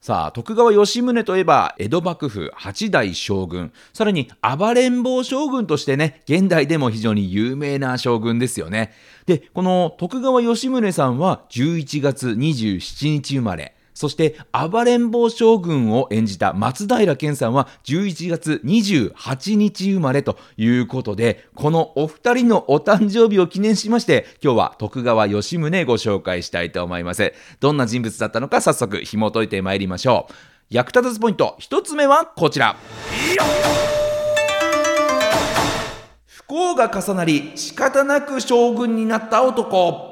[0.00, 8.94] さあ、徳川吉宗といえば、江戸幕府八代将軍、さらに暴れん坊将軍としてね、現代でも非常に有名な将軍ですよね。
[9.26, 13.74] で、この徳川吉宗さんは11月27日生まれ。
[14.00, 27.34] そして暴れん坊将軍を演じた松平健さんは11月28日生まれということで、このお二人のお誕生日を記念しまして、今日は徳川吉宗ご紹介したいと思います。
[27.60, 30.34] どんな人物だったのか早速紐解いてまいりましょう。
[30.70, 32.76] 役立たずポイント一つ目はこちら。
[36.24, 40.08] 不幸が重なり仕方なく将軍になった男。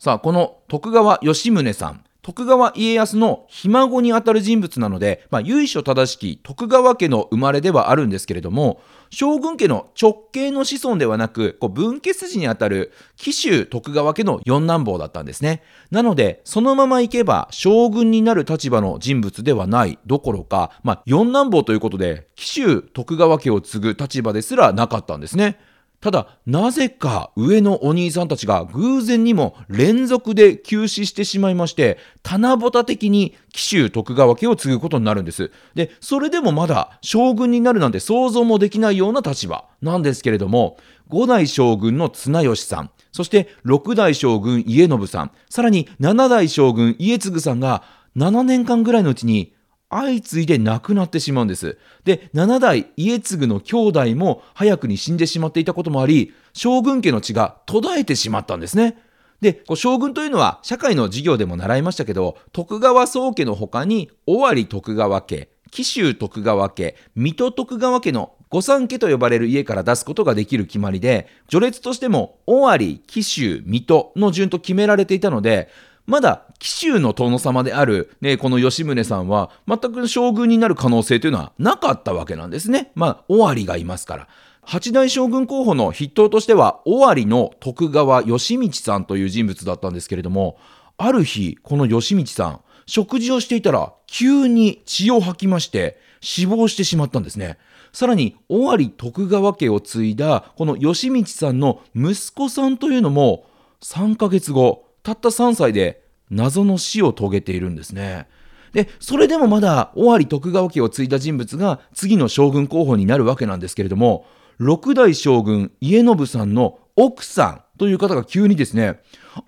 [0.00, 2.02] さあ、この徳川吉宗さん。
[2.28, 15.62] 徳川家康のひ孫にあたる人物なので、まあ、由緒正しき徳川家の生まれではあるんですけれども、将軍家の直系の子孫ではなく、こう分家筋にあたる紀州徳川家の四男坊だったんですね。
[15.90, 25.58] なので、そのままいけば将軍になる立場の人物ではないどころか、まあ、四男坊ということで、紀州徳川家を継ぐ立場ですらなかったんですね。
[26.00, 35.50] ただ、なぜか上のお兄さんたちが偶然にも連続で急死してしまいまして、棚ぼた的に紀州徳川家を継ぐことになるんです。
[35.74, 47.82] で、それでもまだ将軍になるなんて想像もできないような立場なんですけれども、五代将軍の綱吉さん、そして六代将軍家信さん、さらに七代将軍家継さんが
[48.16, 49.52] 7年間ぐらいのうちに
[49.90, 51.78] 相次いで亡くなってしまうんです。
[52.04, 58.98] で、7代家継の兄弟も早くに死んでしまっていたこともあり、将軍家の血が途絶えてしまったんですね。
[59.40, 75.68] で、こう将軍というのは社会の授業でも習いましたけど、徳川宗家の他に、尾張徳川家、紀州徳川家、水戸徳川家の御三家と呼ばれる家から出すことができる決まりで、序列としても尾張、紀州、水戸の順と決められていたので、
[76.08, 82.92] まだ紀州の殿様である、ね、この吉宗さんは全く将軍になる可能性というのはなかったわけなんですね。
[82.94, 84.28] まあ、尾張がいますから。
[84.62, 90.56] 八代将軍候補の筆頭としては、尾張の徳川義道さんという人物だったんですけれども、
[90.96, 97.58] ある日、この義道さん、食事をしていたら、急に血を吐きまして、死亡してしまったんですね。
[97.92, 103.44] さらに、尾張徳川家を継いだ、この義道さんの息子さんというのも、
[103.82, 108.26] 3ヶ月後、たった3歳で謎の死を遂げているんですね。
[108.72, 114.26] で、それでもまだ尾張徳川家を継いだ人物が次の将軍候補になるわけなんですけれども、
[114.58, 119.00] 六代将軍家信さんの奥さんという方が急にですね、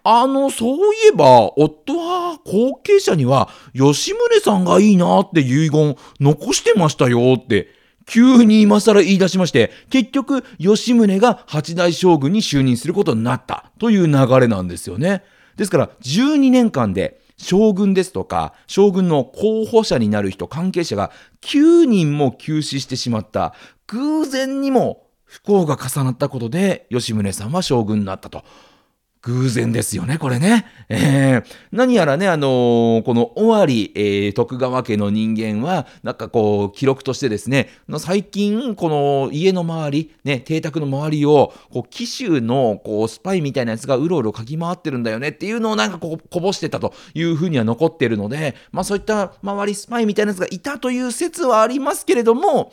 [0.04, 7.68] あの、そういえば、夫は後継者には吉宗さんがいいなって遺言残してましたよって、
[8.06, 15.22] 急に今更言い出しまして、結局、吉宗が八代将軍に就任することになったという流れなんですよね。
[15.60, 21.10] ですから12年間で将軍ですとか将軍の候補者になる人関係者が
[21.42, 23.52] 9人も急死してしまった。
[23.88, 28.42] 偶然にも不幸が重なったことで吉宗さんは将軍になったと。
[29.22, 30.64] 偶然ですよね、これね。
[30.88, 52.72] えー、何やらね、あのー、この尾張、えー、徳川家の人間は、なんかこう、記録としてですね、最近、この家の周り、ね、邸宅の周りを、こう、紀州の、こう、スパイみたいなやつがうろうろ嗅ぎ回ってるんだよねっていうのをなんかこう、こぼしてたというふうには残ってるので、まあそういった周りスパイみたいなやつがいたという説はありますけれども、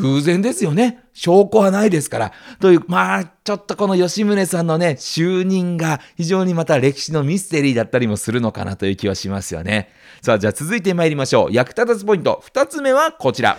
[0.00, 1.04] 偶然ですよね。
[1.12, 2.32] 証拠はないですから。
[2.60, 9.90] という、まあ、ちょっとこの吉宗さんのね、就任が非常にまた歴史のミステリーだったりもするのかなという気はしますよね。
[10.22, 11.52] さあ、じゃあ続いて参りましょう。
[11.52, 12.42] 役立たずポイント。
[12.52, 13.58] 2つ目はこちら。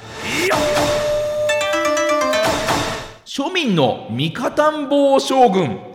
[3.26, 5.93] 庶民の味方ん坊将軍。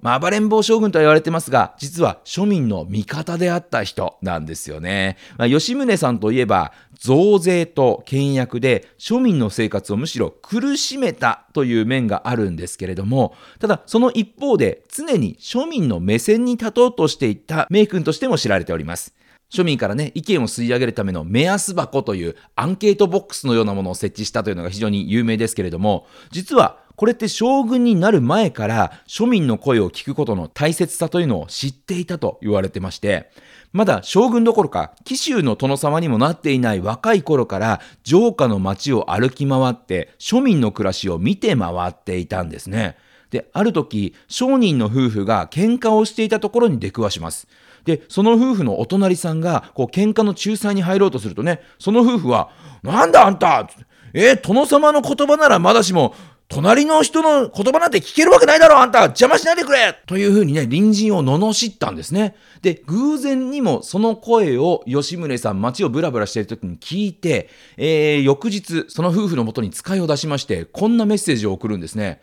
[0.00, 5.16] まあ、暴れん坊将軍とは言われてますが、実は庶民の味方であった人なんですよね。
[5.38, 19.14] まあ、吉宗さんといえば、増税と倹約で庶民の生活をむしろ苦しめたという面があるんですけれども、ただその一方で常に庶民の目線に立とうとしていった名君としても知られております。
[19.50, 33.30] 庶民からね、意見を吸い上げるための目安箱というアンケートボックスのようなものを設置したというのが非常に有名ですけれども、実はこれって将軍になる前から庶民の声を聞くことの大切さというのを知っていたと言われてまして、
[33.72, 42.96] まだ将軍どころか紀州の殿様にもなっていない若い頃から城下の町を歩き回って庶民の暮らしを見て回っていたんですね。
[43.30, 47.48] で、ある時、商人の夫婦が喧嘩をしていたところに出くわします。
[47.84, 52.50] で、その夫婦のお隣さんが、こう、喧嘩の仲裁に入ろうとするとね、その夫婦は、
[52.82, 53.68] なんだあんた
[54.14, 56.14] えー、殿様の言葉ならまだしも、
[56.48, 62.36] 隣の人の言葉なんて聞けるわけないだろあんた邪魔しないでくれというふうにね、隣人を罵ったんですね。
[62.62, 72.20] で、偶然にもその声を吉宗さん街をブラブラしている時に聞いて、えー、翌日、その夫婦のもとに使いを出しまして、こんなメッセージを送るんですね。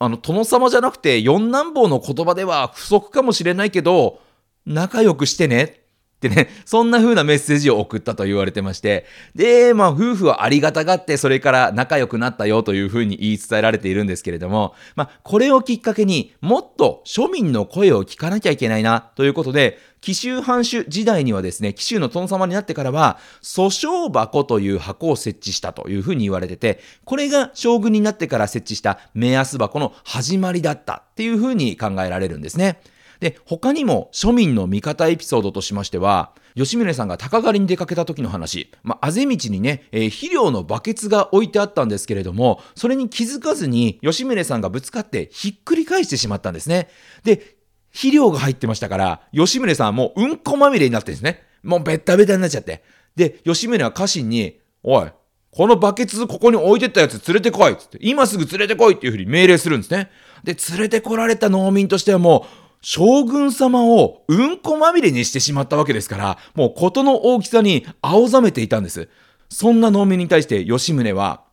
[0.00, 4.20] あの、殿様じゃなくて四男坊の言葉では不足かもしれないけど、
[4.66, 5.83] 仲良くしてね。
[6.28, 9.04] ってね、 そんな風なメッセージを送ったと言われてまして、
[9.34, 32.82] で、まあ夫婦はありがたがってそれから仲良くなったよという風に言い伝えられているんですけれども、まあこれをきっかけにもっと庶民の声を聞かなきゃいけないなということで、紀州藩主時代にはですね、紀州の殿様になってからは、訴訟箱という箱を設置したというふうに言われてて、これが将軍になってから設置した目安箱の始まりだったっていうふうに考えられるんですね。
[33.20, 46.88] で、他にも庶民の味方エピソードとしましては、吉宗さんが鷹狩りに出かけた時の話、まあ、あぜ道にね、えー、肥料のバケツが置いてあったんですけれども、それに気づかずに吉宗さんがぶつかってひっくり返してしまったんですね。
[47.24, 47.56] で、
[47.90, 51.42] 肥料が入ってましたから、吉宗さんもううんこまみれになってんですね。
[51.62, 52.82] もうベッタベタになっちゃって。
[53.16, 55.08] で、吉宗は家臣に、おい、
[55.50, 60.10] このバケツここに置いてったやつ連れてこいっつって、今すぐ連れてこいっていうふうに命令するんですね。
[60.42, 69.08] で、連れてこられた農民としてはもう、将軍様をうんこまみれにしてしまったわけですから、もう事の大きさに青ざめていたんです。
[69.48, 71.44] そんな農民に対して吉宗は、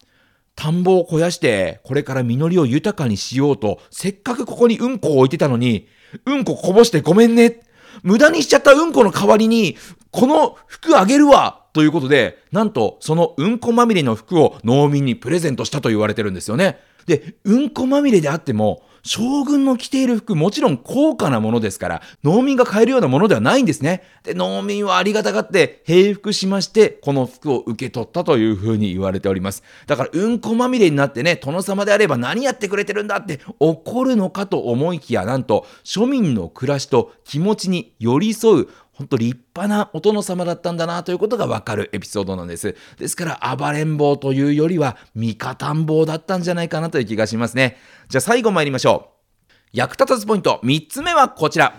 [0.56, 5.88] 田んぼを肥やして、これから実りを豊かにしようと、せっかくここにうんこを置いてたのに、
[6.26, 7.62] うんここぼしてごめんね。
[8.04, 9.78] 無駄にしちゃったうんこの代わりに、
[10.12, 16.80] この服あげるわということで、なんとそのうんこまみれの服を農民にプレゼントしたと言われてるんですよね。
[17.06, 24.04] で、うんこまみれであっても、将軍の着ている服、もちろん高価なものですから、農民が買えるようなものではないんですね。
[24.24, 29.64] で、農民はありがたがって平服しまして、この服を受け取ったというふうに言われております。
[29.88, 38.68] だから、うんこまみれになってね、殿様であれば何やってくれてるんだって怒るのかと思いきや、なんと、庶民の暮らしと気持ちに寄り添う
[39.02, 42.76] 本当立派なお殿様だったんだなということがわかるエピソードなんです。
[42.98, 47.78] ですから暴れん坊というよりは味方ん坊だったんじゃないかなという気がしますね。
[48.10, 49.10] じゃあ最後参りましょ
[49.50, 49.52] う。
[49.74, 51.74] 役立たずポイント3つ目はこちら。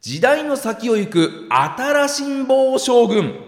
[0.00, 3.47] 時代の先を行く新しん坊将軍。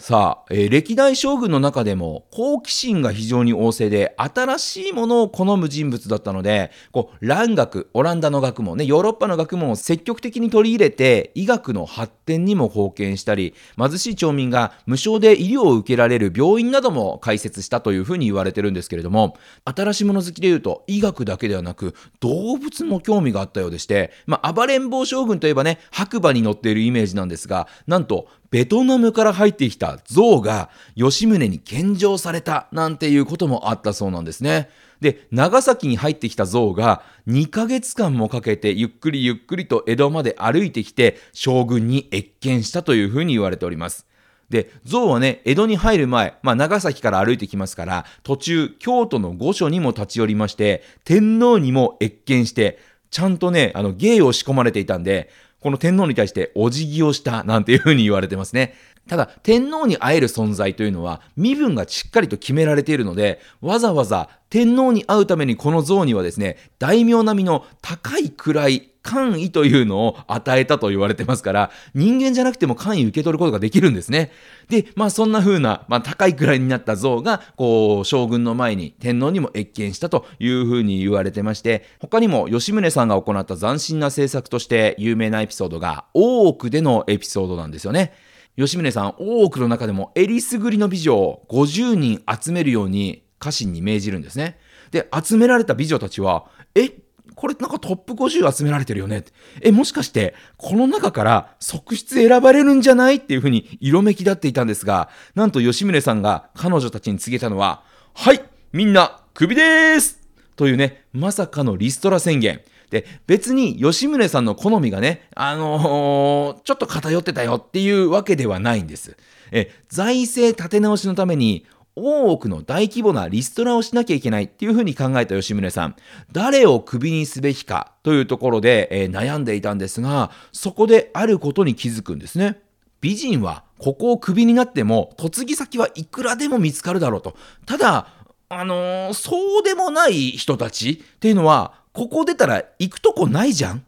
[0.00, 34.70] さあ、えー、歴代将軍の中でも好奇心が非常に旺盛で新しいものを好む人物だったので、こう、蘭学、オランダの学問ね、ヨーロッパの学問を積極的に取り入れて医学の発展にも貢献したり、貧しい町民が無償で医療を受けられる病院なども開設したというふうに言われてるんですけれども、新しいもの好きで言うと医学だけではなく動物も興味があったようでして、まあ、暴れん坊将軍といえばね、白馬に乗っているイメージなんですが、なんとベトナムから入ってきた象が吉宗に献上されたなんていうこともあったそうなんですね。
[35.00, 44.06] で、長崎に入ってきた象が2ヶ月間もかけてゆっくりゆっくりと江戸まで歩いてきて将軍に謁見したというふうに言われております。
[44.50, 52.78] で、象はね、江戸に入る前、まあ長崎から歩いてきますから、途中、京都の御所にも立ち寄りまして、天皇にも謁見して、
[53.10, 58.74] ちゃんとね、あの、芸を仕込まれていたんで、この天皇に対してお辞儀をしたなんていうふうに言われてますね。
[59.08, 74.32] ただ、天皇に会える存在というのは、身分がしっかりと決められているので、わざわざ天皇に会うためにこの像にはですね、大名並みの高い位、官位というのを与えたと言われてますから、人間じゃなくても官位受け取ることができるんですね。
[74.68, 88.12] で、まあそんな風な、まあ高い位になった像が、こう、将軍の前に天皇にも謁見したという風に言われてまして、他にも吉宗さんが行った斬新な政策として有名なエピソードが、大奥でのエピソードなんですよね。
[88.58, 94.58] 吉宗さん、大奥の中でもえりすぐりの美女を50人集めるように家臣に命じるんですね。
[94.90, 96.92] で、集められた美女たちは、え、
[97.38, 99.24] これなんかトップ50集められてるよね。
[99.62, 108.42] え、もしかして、この中から側室選ばれるんじゃないっていうふうに色めき立っていたんですが、なんと吉宗さんが彼女たちに告げたのは、はい、
[108.72, 110.18] みんな、クビです
[110.56, 112.60] というね、まさかのリストラ宣言。
[112.90, 119.16] で、別に吉宗さんの好みがね、あのー、ちょっと偏ってたよっていうわけではないんです。
[119.52, 121.66] え、財政立て直しのために、
[121.98, 125.96] 大奥の大規模なリストラをしなきゃいけないっていうふうに考えた吉宗さん。
[126.32, 132.60] 誰をクビにすべきかというところで、えー、悩んでいたんですがそこであることに気づくんですね。
[133.00, 137.36] 美人はここをクビになっても嫁ぎ先はいくらでも見つかるだろうと。
[137.66, 138.08] ただ
[138.48, 143.84] あのー、そうでもない人たちっていうのはここ出たら行くとこないじゃん。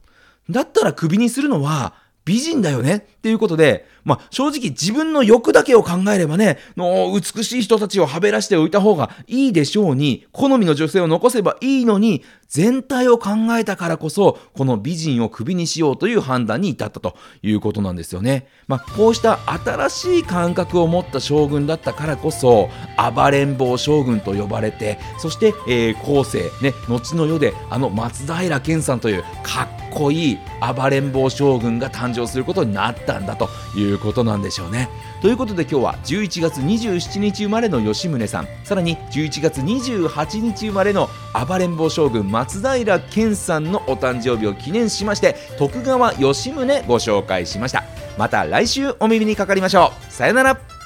[0.48, 18.49] だったらクビにするのは美人だよねっていうことで、まあ、正直自分の欲だけを考えればね、の美しい人たちをはべらしておいた方がいいでしょうに、好みの女性を残せばいいのに、全体を考えたからこそ、この美人をクビにしようという判断に至ったということなんですよね。
[18.66, 22.69] まあ、こうした新しい感覚を持った将軍だったからこそ、
[23.14, 30.38] 暴れん坊将軍と呼ばれて、そして、えー、後世、ね、後の世であの松平健さんというかっこいい
[30.75, 34.88] 暴れん坊将軍が誕生することになったんだといういうことなんでしょうね。
[35.20, 38.49] ということで今日は11月27日生まれの吉宗さん。
[38.64, 41.09] さらに11月28日生まれの
[41.47, 47.85] 暴れん坊将軍松平健さんのお誕生日を記念しまして徳川吉宗ご紹介しました。
[48.16, 50.12] また来週お耳にかかりましょう。
[50.12, 50.79] さよなら。